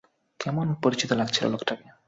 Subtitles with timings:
[0.39, 1.85] কেমন পরিচিত লাগছিল লোকটাকে।